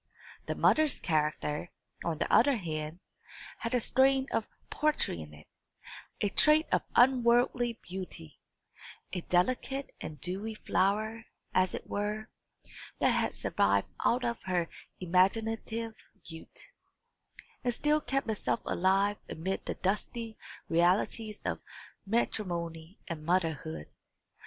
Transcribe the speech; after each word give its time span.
The 0.47 0.55
mother's 0.55 0.99
character, 0.99 1.69
on 2.03 2.17
the 2.17 2.33
other 2.33 2.57
hand, 2.57 3.01
had 3.59 3.75
a 3.75 3.79
strain 3.79 4.25
of 4.31 4.47
poetry 4.71 5.21
in 5.21 5.31
it, 5.31 5.45
a 6.21 6.29
trait 6.29 6.65
of 6.71 6.81
unworldly 6.95 7.73
beauty 7.83 8.39
a 9.13 9.21
delicate 9.21 9.93
and 10.01 10.19
dewy 10.19 10.55
flower, 10.55 11.25
as 11.53 11.75
it 11.75 11.87
were, 11.87 12.29
that 12.97 13.11
had 13.11 13.35
survived 13.35 13.89
out 14.03 14.25
of 14.25 14.41
her 14.47 14.69
imaginative 14.99 15.93
youth, 16.23 16.63
and 17.63 17.71
still 17.71 18.01
kept 18.01 18.27
itself 18.27 18.61
alive 18.65 19.17
amid 19.29 19.67
the 19.67 19.75
dusty 19.75 20.35
realities 20.67 21.43
of 21.45 21.59
matrimony 22.07 22.97
and 23.07 23.23
motherhood. 23.23 23.85